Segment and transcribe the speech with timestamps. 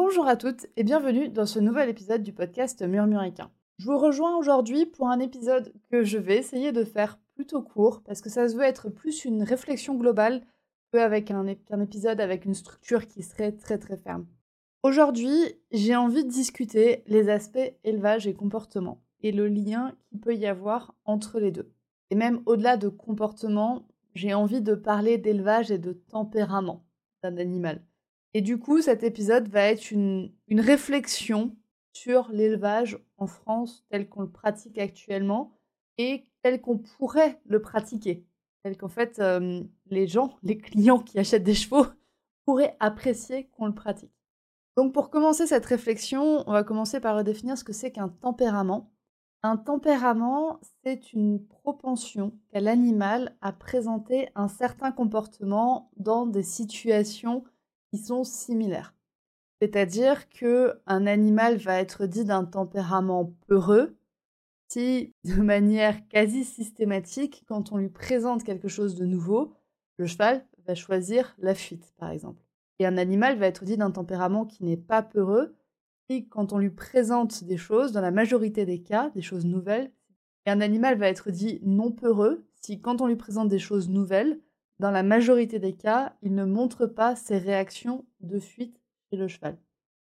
[0.00, 3.50] Bonjour à toutes et bienvenue dans ce nouvel épisode du podcast Murmuréquin.
[3.78, 8.04] Je vous rejoins aujourd'hui pour un épisode que je vais essayer de faire plutôt court
[8.04, 10.46] parce que ça se veut être plus une réflexion globale
[10.92, 14.28] qu'avec un, un épisode avec une structure qui serait très très ferme.
[14.84, 15.36] Aujourd'hui,
[15.72, 20.46] j'ai envie de discuter les aspects élevage et comportement et le lien qu'il peut y
[20.46, 21.72] avoir entre les deux.
[22.10, 26.86] Et même au-delà de comportement, j'ai envie de parler d'élevage et de tempérament
[27.24, 27.82] d'un animal.
[28.34, 31.56] Et du coup, cet épisode va être une, réflexion
[31.92, 35.58] sur l'élevage en France tel qu'on le pratique actuellement
[35.96, 38.24] et tel qu'on pourrait le pratiquer.
[38.62, 41.86] Tel qu'en fait, euh, les gens, les clients qui achètent des chevaux
[42.44, 44.12] pourraient apprécier qu'on le pratique.
[44.76, 48.92] Donc pour commencer cette réflexion, on va commencer par redéfinir ce que c'est qu'un tempérament.
[49.42, 57.44] Un tempérament, c'est une propension qu'a l'animal à présenter un certain comportement dans des situations
[57.96, 58.94] sont similaires.
[59.60, 63.96] C'est-à-dire que un animal va être dit d'un tempérament peureux
[64.68, 69.54] si, de manière quasi systématique, quand on lui présente quelque chose de nouveau,
[69.96, 72.42] le cheval va choisir la fuite, par exemple.
[72.78, 75.56] Et un animal va être dit d'un tempérament qui n'est pas peureux
[76.08, 79.90] si, quand on lui présente des choses, dans la majorité des cas, des choses nouvelles,
[80.46, 83.88] et un animal va être dit non peureux si, quand on lui présente des choses
[83.88, 84.40] nouvelles,
[84.78, 89.28] dans la majorité des cas, il ne montre pas ses réactions de fuite chez le
[89.28, 89.58] cheval.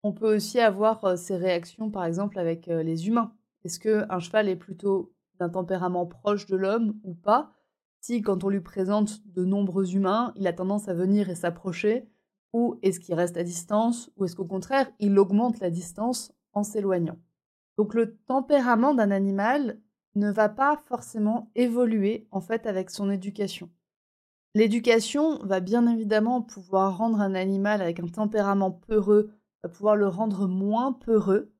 [0.02, 3.32] On peut aussi avoir euh, ces réactions, par exemple, avec euh, les humains.
[3.64, 7.52] Est-ce qu'un cheval est plutôt d'un tempérament proche de l'homme ou pas?
[8.00, 12.08] Si, quand on lui présente de nombreux humains, il a tendance à venir et s'approcher,
[12.52, 16.62] ou est-ce qu'il reste à distance, ou est-ce qu'au contraire, il augmente la distance en
[16.62, 17.18] s'éloignant?
[17.76, 19.80] Donc le tempérament d'un animal
[20.14, 23.70] ne va pas forcément évoluer en fait avec son éducation.
[24.56, 29.30] L'éducation va bien évidemment pouvoir rendre un animal avec un tempérament peureux,
[29.62, 31.52] va pouvoir le rendre moins peureux,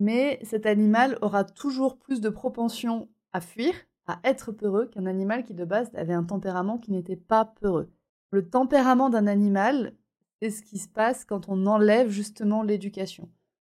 [0.00, 3.74] mais cet animal aura toujours plus de propension à fuir,
[4.06, 7.92] à être peureux, qu'un animal qui de base avait un tempérament qui n'était pas peureux.
[8.30, 9.94] Le tempérament d'un animal,
[10.40, 13.28] c'est ce qui se passe quand on enlève justement l'éducation.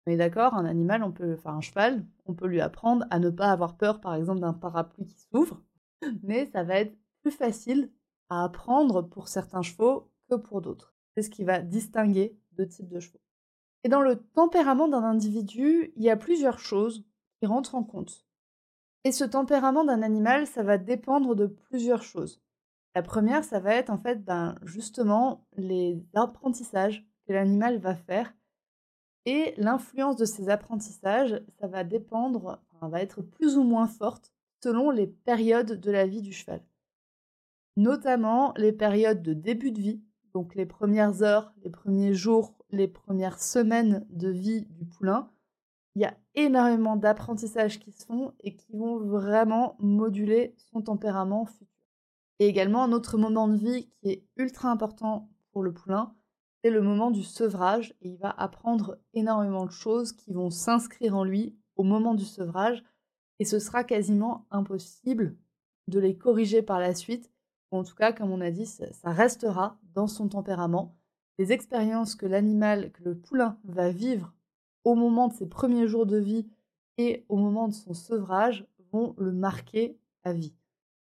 [0.05, 3.21] On est d'accord, un animal, on peut, enfin un cheval, on peut lui apprendre à
[3.21, 5.63] ne pas avoir peur, par exemple, d'un parapluie qui s'ouvre,
[6.25, 7.93] mais ça va être plus facile
[8.29, 10.95] à apprendre pour certains chevaux que pour d'autres.
[11.15, 13.21] C'est ce qui va distinguer deux types de chevaux.
[13.85, 17.05] Et dans le tempérament d'un individu, il y a plusieurs choses
[17.39, 18.27] qui rentrent en compte.
[19.05, 22.43] Et ce tempérament d'un animal, ça va dépendre de plusieurs choses.
[22.95, 28.35] La première, ça va être en fait ben, justement les apprentissages que l'animal va faire.
[29.27, 34.91] Et l'influence de ces apprentissages, ça va dépendre, va être plus ou moins forte selon
[34.91, 36.63] les périodes de la vie du cheval
[37.77, 40.03] notamment les périodes de début de vie,
[40.33, 45.31] donc les premières heures, les premiers jours, les premières semaines de vie du poulain.
[45.95, 51.47] Il y a énormément d'apprentissages qui se font et qui vont vraiment moduler son tempérament
[51.47, 51.69] futur.
[52.41, 56.15] Et également un autre moment de vie qui est ultra important pour le poulain,
[56.63, 61.17] c'est le moment du sevrage et il va apprendre énormément de choses qui vont s'inscrire
[61.17, 62.83] en lui au moment du sevrage
[63.39, 65.37] et ce sera quasiment impossible
[65.89, 67.31] de les corriger par la suite
[67.75, 70.97] en tout cas, comme on a dit, ça, restera dans son tempérament.
[71.39, 74.33] Les expériences que l'animal, que le poulain va vivre
[74.85, 76.47] au moment de ses premiers jours de vie
[76.99, 80.55] et au moment de son sevrage vont le marquer à vie.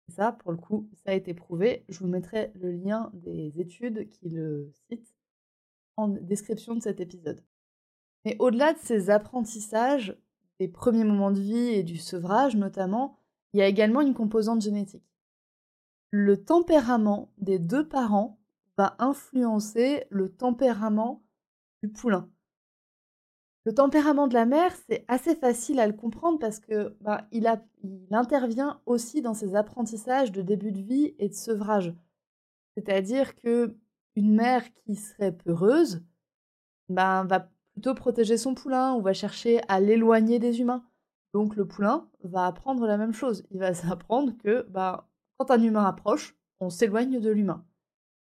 [0.10, 1.86] Et ça, pour le coup, ça a été prouvé.
[1.90, 5.16] Je vous mettrai le lien des études qui le citent
[5.98, 7.44] en description de cet épisode.
[8.26, 10.18] Mais au-delà de ces apprentissages,
[10.60, 13.18] des premiers moments de vie et du sevrage notamment,
[13.54, 15.13] il y a également une composante génétique
[16.16, 18.38] le tempérament des deux parents
[18.78, 21.24] va influencer le tempérament
[21.82, 22.30] du poulain.
[23.66, 27.52] Le tempérament de la mère, c'est assez facile à le comprendre parce que bah, il,
[28.12, 31.96] intervient aussi dans ses apprentissages de début de vie et de sevrage.
[32.78, 33.76] C'est-à-dire que
[34.16, 36.04] une mère qui serait peureuse
[36.90, 40.86] bah, va plutôt protéger son poulain ou va chercher à l'éloigner des humains.
[41.34, 43.44] Donc le poulain va apprendre la même chose.
[43.50, 45.10] Il va s'apprendre que bah,
[45.44, 47.66] quand un humain approche, on s'éloigne de l'humain.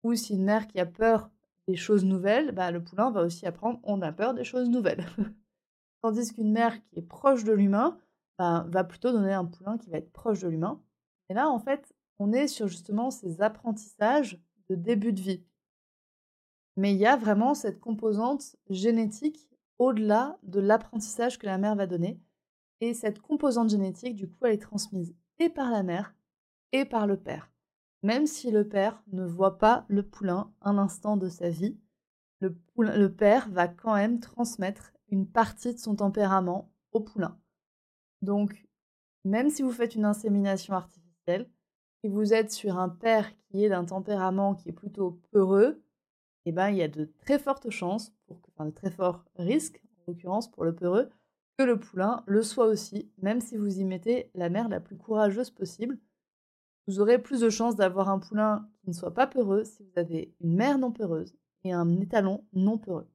[0.03, 1.31] Ou si une mère qui a peur
[1.69, 5.05] des choses nouvelles, bah, le poulain va aussi apprendre on a peur des choses nouvelles.
[6.03, 7.99] Tandis qu'une mère qui est proche de l'humain
[8.39, 10.83] bah, va plutôt donner un poulain qui va être proche de l'humain.
[11.29, 15.45] Et là, en fait, on est sur justement ces apprentissages de début de vie.
[16.79, 21.87] Mais il y a vraiment cette composante génétique au-delà de l'apprentissage que la mère va
[21.87, 22.23] donner.
[22.81, 26.15] Et cette composante génétique, du coup, elle est transmise et par la mère
[26.73, 27.51] et par le père.
[28.03, 31.79] Même si le père ne voit pas le poulain un instant de sa vie,
[32.77, 37.39] le, père va quand même transmettre une partie de son tempérament au poulain.
[38.21, 38.67] Donc,
[39.25, 41.49] même si vous faites une insémination artificielle,
[42.01, 45.81] si vous êtes sur un père qui est d'un tempérament qui est plutôt peureux,
[46.45, 49.81] eh ben, il y a de très fortes chances, pour, enfin de très forts risques,
[49.99, 51.11] en l'occurrence pour le peureux,
[51.57, 54.97] que le poulain le soit aussi, même si vous y mettez la mère la plus
[54.97, 55.99] courageuse possible.
[56.87, 59.93] Vous aurez plus de chances d'avoir un poulain qui ne soit pas peureux si vous
[59.97, 61.35] avez une mère non peureuse
[61.65, 63.09] et un étalon non peureux.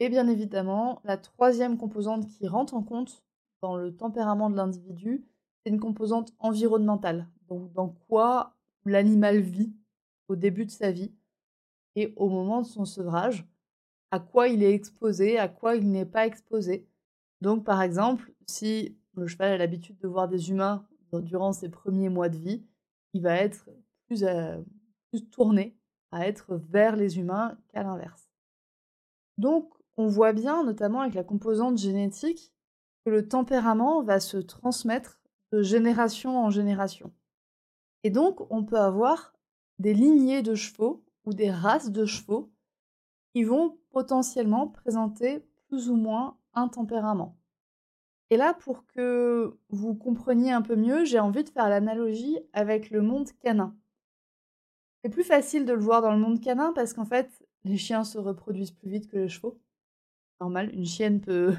[0.00, 3.22] Et bien évidemment, la troisième composante qui rentre en compte
[3.62, 5.24] dans le tempérament de l'individu,
[5.62, 7.28] c'est une composante environnementale.
[7.48, 9.72] Donc dans quoi l'animal vit
[10.28, 11.12] au début de sa vie
[11.94, 13.46] et au moment de son sevrage,
[14.10, 16.88] à quoi il est exposé, à quoi il n'est pas exposé.
[17.40, 20.86] Donc par exemple, si le cheval a l'habitude de voir des humains
[21.20, 22.66] durant ses premiers mois de vie,
[23.12, 23.68] il va être
[24.06, 24.60] plus, euh,
[25.10, 25.76] plus tourné
[26.10, 28.28] à être vers les humains qu'à l'inverse.
[29.38, 32.52] Donc on voit bien, notamment avec la composante génétique,
[33.04, 35.20] que le tempérament va se transmettre
[35.52, 37.12] de génération en génération.
[38.02, 39.34] Et donc on peut avoir
[39.78, 42.52] des lignées de chevaux ou des races de chevaux
[43.34, 47.36] qui vont potentiellement présenter plus ou moins un tempérament.
[48.30, 52.90] Et là, pour que vous compreniez un peu mieux, j'ai envie de faire l'analogie avec
[52.90, 53.76] le monde canin.
[55.02, 58.04] C'est plus facile de le voir dans le monde canin parce qu'en fait, les chiens
[58.04, 59.60] se reproduisent plus vite que les chevaux.
[60.40, 61.54] Normal, une chienne peut,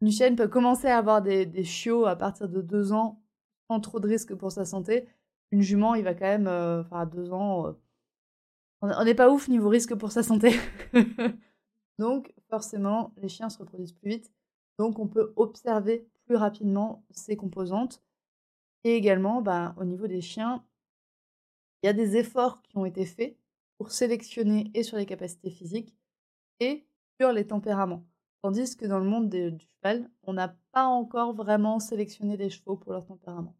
[0.50, 3.22] commencer à avoir des, des chiots à partir de deux ans
[3.68, 5.06] sans trop de risques pour sa santé.
[5.50, 7.72] Une jument, il va quand même, euh, enfin, à deux ans, euh,
[8.80, 10.52] on n'est pas ouf niveau risque pour sa santé.
[11.98, 14.32] donc, forcément, les chiens se reproduisent plus vite.
[14.78, 18.02] Donc, on peut observer plus rapidement ces composantes.
[18.84, 20.64] Et également, bah, au niveau des chiens,
[21.82, 23.36] il y a des efforts qui ont été faits
[23.78, 25.96] pour sélectionner et sur les capacités physiques
[26.60, 26.86] et
[27.20, 28.04] sur les tempéraments.
[28.42, 32.76] Tandis que dans le monde du cheval, on n'a pas encore vraiment sélectionné les chevaux
[32.76, 33.56] pour leur tempérament.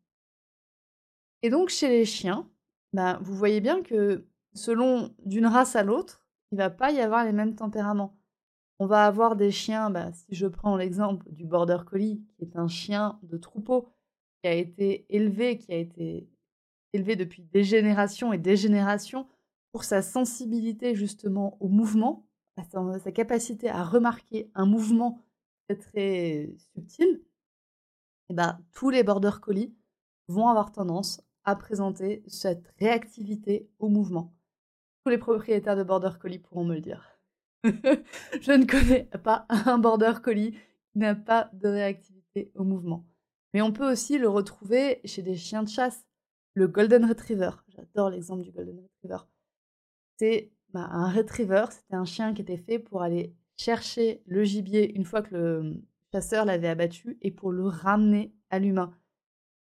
[1.43, 2.49] Et donc chez les chiens,
[2.93, 7.25] bah, vous voyez bien que selon d'une race à l'autre, il va pas y avoir
[7.25, 8.18] les mêmes tempéraments.
[8.79, 12.57] On va avoir des chiens, bah, si je prends l'exemple du border collie, qui est
[12.57, 13.89] un chien de troupeau
[14.43, 16.29] qui a été élevé, qui a été
[16.93, 19.27] élevé depuis des générations et des générations
[19.73, 22.27] pour sa sensibilité justement au mouvement,
[22.73, 25.23] sa, capacité à remarquer un mouvement
[25.69, 27.23] très, très subtil.
[28.31, 29.75] Et bah, tous les border collie
[30.29, 34.35] vont avoir tendance à présenter cette réactivité au mouvement
[35.09, 37.18] les propriétaires de Border Collie pourront me le dire.
[37.65, 43.07] je ne connais pas un Border Collie qui n'a pas de réactivité au mouvement.
[43.53, 46.07] Mais on peut aussi le retrouver chez des chiens de chasse.
[46.55, 49.25] Le Golden Retriever, j'adore l'exemple du Golden Retriever.
[50.19, 54.95] C'est bah, un retriever, c'était un chien qui était fait pour aller chercher le gibier
[54.95, 58.93] une fois que le chasseur l'avait abattu et pour le ramener à l'humain.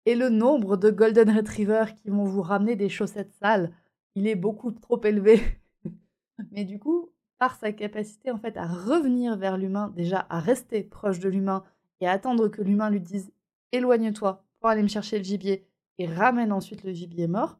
[0.05, 3.71] Et le nombre de Golden Retriever qui vont vous ramener des chaussettes sales,
[4.15, 5.41] il est beaucoup trop élevé.
[6.51, 10.83] Mais du coup, par sa capacité en fait à revenir vers l'humain, déjà à rester
[10.83, 11.63] proche de l'humain
[12.01, 13.31] et à attendre que l'humain lui dise
[13.71, 15.65] éloigne-toi pour aller me chercher le gibier
[15.97, 17.57] et ramène ensuite le gibier mort,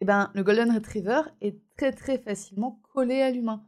[0.00, 3.64] eh ben, le Golden Retriever est très très facilement collé à l'humain.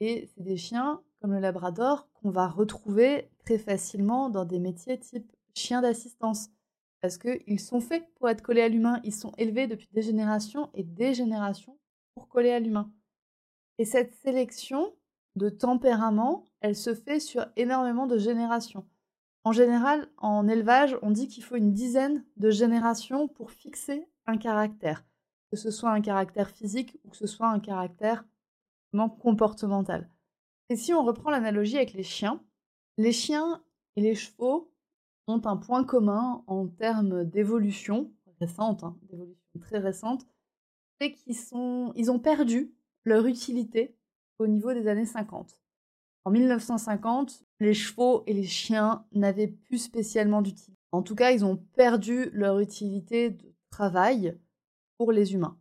[0.00, 4.98] Et c'est des chiens comme le Labrador qu'on va retrouver très facilement dans des métiers
[4.98, 6.50] type chien d'assistance
[7.00, 10.70] parce qu'ils sont faits pour être collés à l'humain, ils sont élevés depuis des générations
[10.74, 11.76] et des générations
[12.14, 12.92] pour coller à l'humain.
[13.78, 14.94] Et cette sélection
[15.36, 18.86] de tempérament, elle se fait sur énormément de générations.
[19.44, 24.36] En général, en élevage, on dit qu'il faut une dizaine de générations pour fixer un
[24.36, 25.04] caractère,
[25.50, 28.24] que ce soit un caractère physique ou que ce soit un caractère
[29.20, 30.08] comportemental.
[30.68, 32.40] Et si on reprend l'analogie avec les chiens,
[32.98, 33.62] les chiens
[33.96, 34.70] et les chevaux
[35.26, 40.26] ont un point commun en termes d'évolution récente, hein, d'évolution très récente,
[41.00, 42.72] c'est qu'ils sont, ils ont perdu
[43.04, 43.96] leur utilité
[44.38, 45.60] au niveau des années 50.
[46.24, 50.78] En 1950, les chevaux et les chiens n'avaient plus spécialement d'utilité.
[50.92, 54.38] En tout cas, ils ont perdu leur utilité de travail
[54.98, 55.58] pour les humains.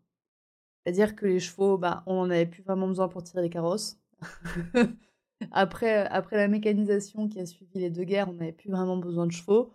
[0.83, 4.00] C'est-à-dire que les chevaux, bah, on n'en avait plus vraiment besoin pour tirer les carrosses.
[5.51, 9.25] après, après la mécanisation qui a suivi les deux guerres, on n'avait plus vraiment besoin
[9.25, 9.71] de chevaux.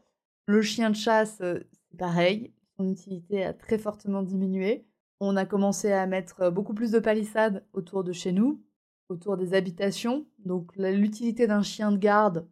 [0.46, 2.52] Le chien de chasse, euh, c'est pareil.
[2.76, 4.87] Son utilité a très fortement diminué.
[5.20, 8.62] On a commencé à mettre beaucoup plus de palissades autour de chez nous,
[9.08, 10.26] autour des habitations.
[10.44, 12.46] Donc l'utilité d'un chien de garde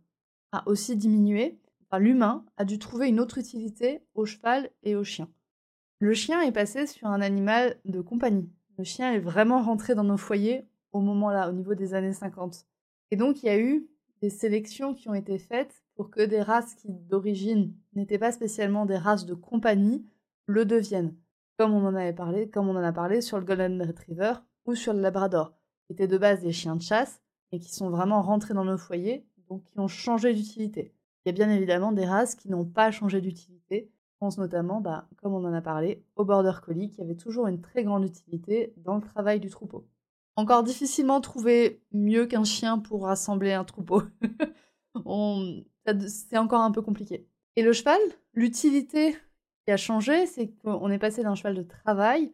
[0.53, 1.59] a aussi diminué.
[1.99, 5.29] L'humain a dû trouver une autre utilité au cheval et au chien.
[6.01, 8.51] Le chien est passé sur un animal de compagnie.
[8.79, 12.13] Le chien est vraiment rentré dans nos foyers au moment là, au niveau des années
[12.13, 12.67] 50.
[13.11, 13.87] Et donc il y a eu
[14.21, 18.87] des sélections qui ont été faites pour que des races qui d'origine n'étaient pas spécialement
[18.87, 20.05] des races de compagnie
[20.47, 21.15] le deviennent.
[21.57, 24.35] Comme on en avait parlé, comme on en a parlé sur le Golden Retriever
[24.67, 25.53] ou sur le Labrador,
[25.87, 28.79] qui étaient de base des chiens de chasse et qui sont vraiment rentrés dans nos
[28.79, 30.93] foyers, donc qui ont changé d'utilité.
[31.25, 33.91] Il y a bien évidemment des races qui n'ont pas changé d'utilité.
[34.13, 37.47] Je pense notamment, bah, comme on en a parlé, au Border Collie, qui avait toujours
[37.47, 39.87] une très grande utilité dans le travail du troupeau.
[40.37, 44.03] Encore difficilement trouver mieux qu'un chien pour rassembler un troupeau.
[46.09, 47.29] C'est encore un peu compliqué.
[47.57, 48.01] Et le cheval,
[48.33, 49.17] l'utilité
[49.65, 52.33] qui a changé, c'est qu'on est passé d'un cheval de travail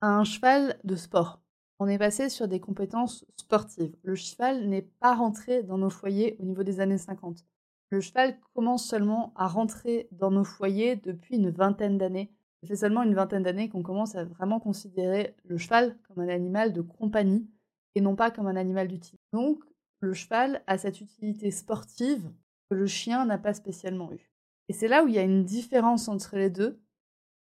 [0.00, 1.40] à un cheval de sport.
[1.78, 3.94] On est passé sur des compétences sportives.
[4.02, 7.44] Le cheval n'est pas rentré dans nos foyers au niveau des années 50.
[7.90, 12.32] Le cheval commence seulement à rentrer dans nos foyers depuis une vingtaine d'années.
[12.62, 16.72] C'est seulement une vingtaine d'années qu'on commence à vraiment considérer le cheval comme un animal
[16.72, 17.48] de compagnie
[17.94, 19.22] et non pas comme un animal d'utilité.
[19.32, 19.62] Donc,
[20.00, 22.30] le cheval a cette utilité sportive
[22.68, 24.35] que le chien n'a pas spécialement eu.
[24.68, 26.80] Et c'est là où il y a une différence entre les deux.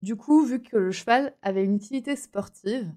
[0.03, 2.93] Du coup, vu que le cheval avait une utilité sportive,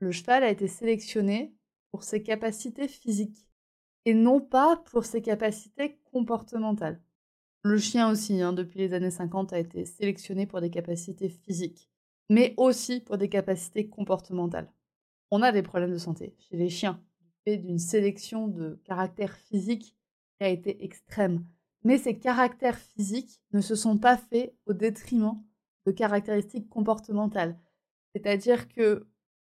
[0.00, 1.54] le cheval a été sélectionné
[1.90, 3.48] pour ses capacités physiques
[4.04, 7.00] et non pas pour ses capacités comportementales.
[7.62, 11.90] Le chien aussi, hein, depuis les années 50, a été sélectionné pour des capacités physiques,
[12.30, 14.72] mais aussi pour des capacités comportementales.
[15.30, 19.36] On a des problèmes de santé chez les chiens, du fait d'une sélection de caractères
[19.36, 19.96] physiques
[20.38, 21.44] qui a été extrême.
[21.84, 25.42] Mais ces caractères physiques ne se sont pas faits au détriment
[25.86, 27.58] de caractéristiques comportementales.
[28.14, 29.06] C'est-à-dire que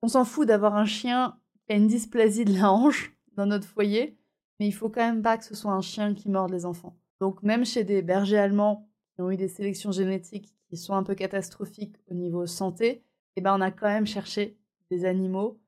[0.02, 3.68] on s'en fout d'avoir un chien qui a une dysplasie de la hanche dans notre
[3.68, 4.18] foyer,
[4.60, 6.98] mais il faut quand même pas que ce soit un chien qui morde les enfants.
[7.20, 11.04] Donc même chez des bergers allemands qui ont eu des sélections génétiques qui sont un
[11.04, 13.04] peu catastrophiques au niveau santé,
[13.36, 14.58] eh ben on a quand même cherché
[14.90, 15.60] des animaux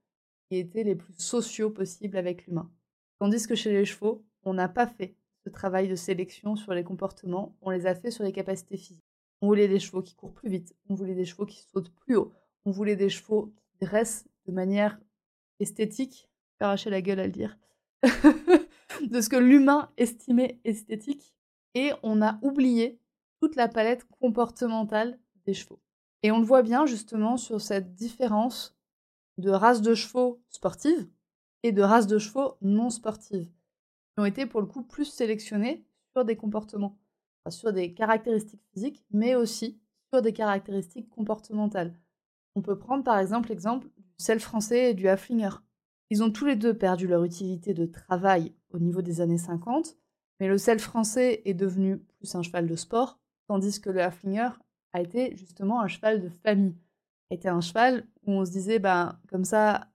[0.48, 2.72] qui étaient les plus sociaux possibles avec l'humain.
[3.19, 6.84] Tandis que chez les chevaux, on n'a pas fait ce travail de sélection sur les
[6.84, 9.04] comportements, on les a fait sur les capacités physiques.
[9.42, 12.16] On voulait des chevaux qui courent plus vite, on voulait des chevaux qui sautent plus
[12.16, 12.32] haut,
[12.66, 15.00] on voulait des chevaux qui dressent de manière
[15.60, 17.58] esthétique, arracher la gueule à le dire,
[18.04, 21.34] de ce que l'humain estimait esthétique,
[21.76, 23.00] et on a oublié
[23.40, 25.82] toute la palette comportementale des chevaux.
[26.22, 28.78] Et on le voit bien justement sur cette différence
[29.38, 31.10] de races de chevaux sportives
[31.64, 33.50] et de races de chevaux non sportives,
[34.17, 37.00] ont été pour le coup plus sélectionnés sur des comportements,
[37.50, 39.79] sur des caractéristiques physiques, mais aussi
[40.13, 41.93] sur des caractéristiques comportementales.
[42.55, 45.58] On peut prendre par exemple l'exemple du sel français et du Haflinger.
[46.10, 49.98] Ils ont tous les deux perdu leur utilité de travail au niveau des années 50,
[50.39, 54.50] mais le sel français est devenu plus un cheval de sport, tandis que le Haflinger
[54.93, 56.75] a été justement un cheval de famille.
[57.32, 59.88] Été un cheval où on se disait, ben, comme ça,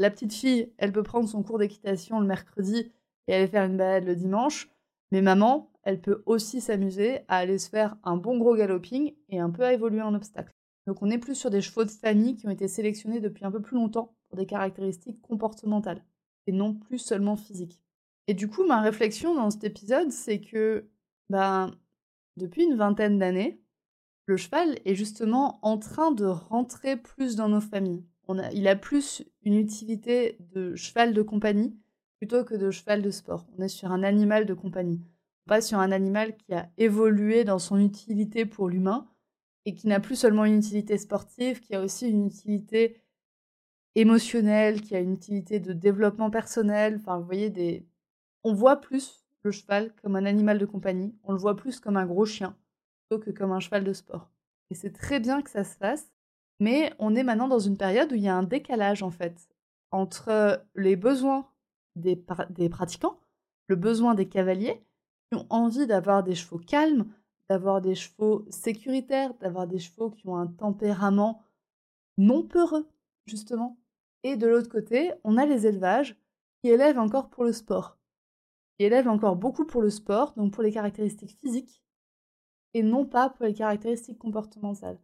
[0.00, 2.90] la petite fille, elle peut prendre son cours d'équitation le mercredi
[3.32, 4.70] aller faire une balade le dimanche,
[5.12, 9.40] mais maman, elle peut aussi s'amuser à aller se faire un bon gros galloping et
[9.40, 10.52] un peu à évoluer en obstacle.
[10.86, 13.50] Donc on est plus sur des chevaux de famille qui ont été sélectionnés depuis un
[13.50, 16.04] peu plus longtemps pour des caractéristiques comportementales
[16.46, 17.82] et non plus seulement physiques.
[18.26, 20.88] Et du coup, ma réflexion dans cet épisode, c'est que
[21.28, 21.72] ben,
[22.36, 23.60] depuis une vingtaine d'années,
[24.26, 28.04] le cheval est justement en train de rentrer plus dans nos familles.
[28.52, 31.76] Il a plus une utilité de cheval de compagnie
[32.20, 33.46] plutôt que de cheval de sport.
[33.56, 35.00] On est sur un animal de compagnie,
[35.46, 39.08] pas sur un animal qui a évolué dans son utilité pour l'humain
[39.64, 43.00] et qui n'a plus seulement une utilité sportive, qui a aussi une utilité
[43.94, 46.96] émotionnelle, qui a une utilité de développement personnel.
[46.96, 47.86] Enfin, vous voyez, des,
[48.44, 51.96] on voit plus le cheval comme un animal de compagnie, on le voit plus comme
[51.96, 52.54] un gros chien
[53.08, 54.30] plutôt que comme un cheval de sport.
[54.70, 56.12] Et c'est très bien que ça se fasse,
[56.60, 59.48] mais on est maintenant dans une période où il y a un décalage en fait
[59.90, 61.49] entre les besoins
[62.00, 63.18] des, pratiquants,
[63.68, 64.82] le besoin des cavaliers
[65.30, 67.06] qui ont envie d'avoir des chevaux calmes,
[67.48, 71.42] d'avoir des chevaux sécuritaires, d'avoir des chevaux qui ont un tempérament
[72.18, 72.88] non peureux,
[73.26, 73.78] justement.
[74.22, 76.16] Et de l'autre côté, on a les élevages
[76.60, 78.00] qui élèvent encore pour le sport
[78.80, 81.82] qui élève encore beaucoup pour le sport, donc pour les caractéristiques physiques,
[82.72, 84.98] et non pas pour les caractéristiques comportementales.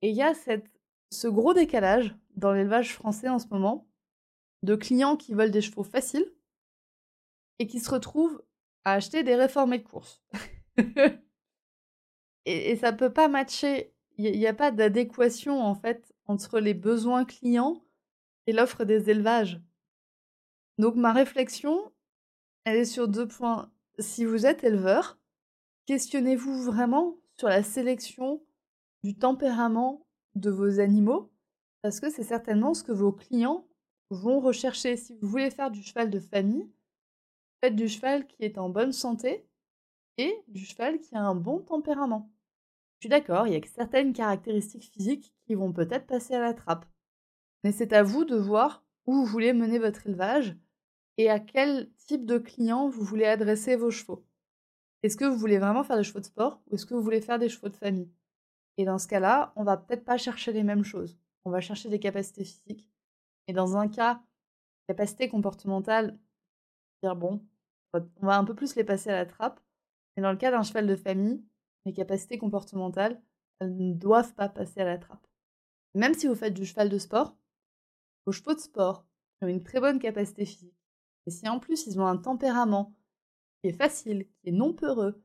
[0.00, 0.64] Et il y a cette
[1.10, 3.89] ce gros décalage dans l'élevage français en ce moment
[4.62, 6.30] de clients qui veulent des chevaux faciles
[7.58, 8.42] et qui se retrouvent
[8.84, 10.22] à acheter des réformés de course.
[10.78, 13.94] et, et, ça peut pas matcher.
[14.16, 17.82] Il n'y a, pas d'adéquation en fait entre les besoins clients
[18.46, 19.60] et l'offre des élevages.
[20.78, 21.92] Donc ma réflexion,
[22.64, 23.70] elle est sur deux points.
[23.98, 25.18] Si vous êtes éleveur,
[25.86, 28.42] questionnez-vous vraiment sur la sélection
[29.02, 31.32] du tempérament de vos animaux,
[31.82, 33.66] parce que c'est certainement ce que vos clients
[34.10, 34.96] vont rechercher.
[34.96, 36.68] Si vous voulez faire du cheval de famille,
[37.60, 39.46] faites du cheval qui est en bonne santé
[40.18, 42.30] et du cheval qui a un bon tempérament.
[42.98, 46.52] Je suis d'accord, il y a certaines caractéristiques physiques qui vont peut-être passer à la
[46.52, 46.84] trappe.
[47.64, 50.54] Mais c'est à vous de voir où vous voulez mener votre élevage
[51.16, 54.24] et à quel type de client vous voulez adresser vos chevaux.
[55.02, 57.22] Est-ce que vous voulez vraiment faire des chevaux de sport ou est-ce que vous voulez
[57.22, 58.10] faire des chevaux de famille?
[58.76, 61.18] Et dans ce cas-là, on va peut-être pas chercher les mêmes choses.
[61.44, 62.89] On va chercher des capacités physiques.
[63.50, 64.22] Et dans un cas,
[64.86, 66.16] capacité comportementale,
[67.02, 67.44] dire bon,
[67.92, 69.60] on va un peu plus les passer à la trappe.
[70.16, 71.44] Et dans le cas d'un cheval de famille,
[71.84, 73.20] les capacités comportementales,
[73.58, 75.26] elles ne doivent pas passer à la trappe.
[75.96, 77.36] Même si vous faites du cheval de sport,
[78.24, 79.04] vos chevaux de sport
[79.42, 80.78] ont une très bonne capacité physique.
[81.26, 82.94] Et si en plus ils ont un tempérament
[83.60, 85.20] qui est facile, qui est non peureux,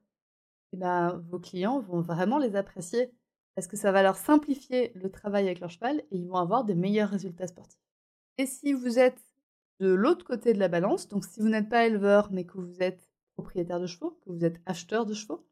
[0.72, 3.14] eh ben, vos clients vont vraiment les apprécier
[3.54, 6.64] parce que ça va leur simplifier le travail avec leur cheval et ils vont avoir
[6.64, 7.85] des meilleurs résultats sportifs.
[8.38, 9.22] Et si vous êtes
[9.80, 12.82] de l'autre côté de la balance, donc si vous n'êtes pas éleveur mais que vous
[12.82, 15.46] êtes propriétaire de chevaux, que vous êtes acheteur de chevaux,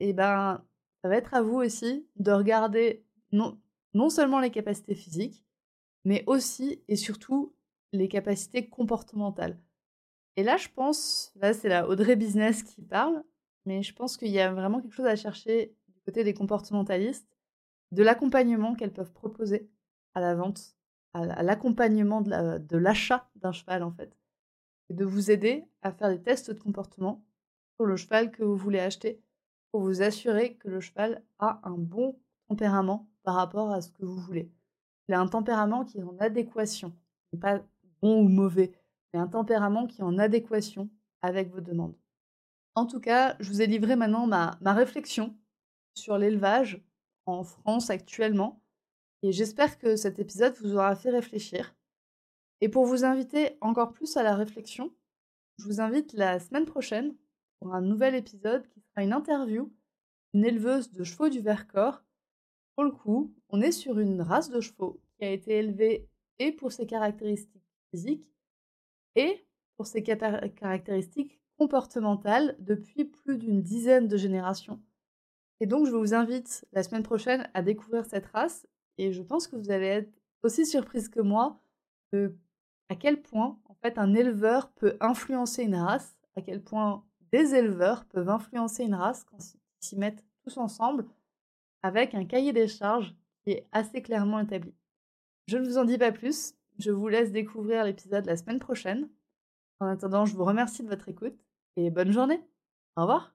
[0.00, 0.64] et eh ben
[1.02, 3.60] ça va être à vous aussi de regarder non,
[3.94, 5.44] non seulement les capacités physiques,
[6.04, 7.54] mais aussi et surtout
[7.92, 9.58] les capacités comportementales.
[10.36, 13.22] Et là, je pense, là c'est la Audrey Business qui parle,
[13.66, 17.36] mais je pense qu'il y a vraiment quelque chose à chercher du côté des comportementalistes,
[17.92, 19.68] de l'accompagnement qu'elles peuvent proposer
[20.14, 20.76] à la vente,
[21.12, 24.16] à l'accompagnement de l'achat d'un cheval en fait,
[24.88, 27.24] et de vous aider à faire des tests de comportement
[27.76, 29.22] pour le cheval que vous voulez acheter,
[29.72, 34.04] pour vous assurer que le cheval a un bon tempérament par rapport à ce que
[34.04, 34.50] vous voulez.
[35.08, 36.92] Il a un tempérament qui est en adéquation,
[37.40, 37.60] pas
[38.02, 38.72] bon ou mauvais,
[39.12, 40.90] mais un tempérament qui est en adéquation
[41.22, 41.96] avec vos demandes.
[42.74, 45.36] En tout cas, je vous ai livré maintenant ma, ma réflexion
[45.94, 46.82] sur l'élevage
[47.26, 48.59] en France actuellement,
[49.22, 51.74] et j'espère que cet épisode vous aura fait réfléchir.
[52.60, 54.92] Et pour vous inviter encore plus à la réflexion,
[55.58, 57.14] je vous invite la semaine prochaine
[57.58, 59.72] pour un nouvel épisode qui sera une interview
[60.32, 62.02] d'une éleveuse de chevaux du Vercors.
[62.74, 66.52] Pour le coup, on est sur une race de chevaux qui a été élevée et
[66.52, 68.26] pour ses caractéristiques physiques
[69.16, 74.80] et pour ses caractéristiques comportementales depuis plus d'une dizaine de générations.
[75.60, 78.66] Et donc, je vous invite la semaine prochaine à découvrir cette race
[79.00, 81.58] et je pense que vous allez être aussi surprise que moi
[82.12, 82.36] de
[82.90, 87.54] à quel point en fait un éleveur peut influencer une race, à quel point des
[87.54, 91.06] éleveurs peuvent influencer une race quand ils s'y mettent tous ensemble
[91.82, 94.74] avec un cahier des charges qui est assez clairement établi.
[95.46, 99.08] Je ne vous en dis pas plus, je vous laisse découvrir l'épisode la semaine prochaine.
[99.80, 101.38] En attendant, je vous remercie de votre écoute
[101.76, 102.42] et bonne journée.
[102.96, 103.34] Au revoir.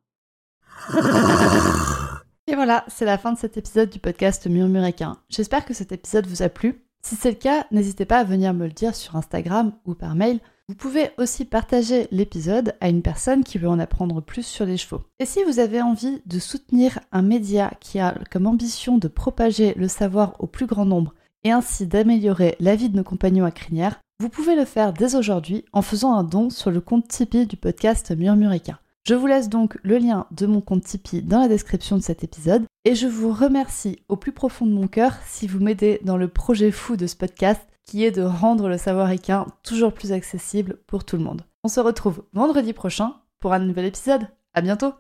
[2.56, 5.18] Et voilà, c'est la fin de cet épisode du podcast Murmuréquin.
[5.28, 6.86] J'espère que cet épisode vous a plu.
[7.06, 10.16] Si c'est le cas, n'hésitez pas à venir me le dire sur Instagram ou par
[10.16, 10.40] mail.
[10.70, 14.78] Vous pouvez aussi partager l'épisode à une personne qui veut en apprendre plus sur les
[14.78, 15.02] chevaux.
[15.20, 19.74] Et si vous avez envie de soutenir un média qui a comme ambition de propager
[19.74, 21.14] le savoir au plus grand nombre
[21.44, 25.16] et ainsi d'améliorer la vie de nos compagnons à crinière, vous pouvez le faire dès
[25.16, 28.80] aujourd'hui en faisant un don sur le compte Tipeee du podcast Murmuréquin.
[29.08, 32.24] Je vous laisse donc le lien de mon compte Tipeee dans la description de cet
[32.24, 36.18] épisode et je vous remercie au plus profond de mon cœur si vous m'aidez dans
[36.18, 40.12] le projet fou de ce podcast qui est de rendre le savoir équin toujours plus
[40.12, 41.44] accessible pour tout le monde.
[41.64, 44.28] On se retrouve vendredi prochain pour un nouvel épisode.
[44.56, 44.96] À bientôt!